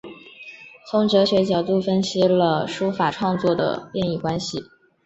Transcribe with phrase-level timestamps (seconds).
[0.89, 4.63] 从哲学角度分析了书法创作的变易关系。